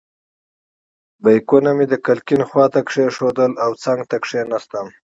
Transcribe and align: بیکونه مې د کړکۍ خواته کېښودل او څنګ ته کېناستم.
بیکونه 1.23 1.71
مې 1.77 1.85
د 1.89 1.95
کړکۍ 2.05 2.35
خواته 2.49 2.79
کېښودل 2.89 3.51
او 3.63 3.71
څنګ 3.83 3.99
ته 4.09 4.17
کېناستم. 4.25 4.87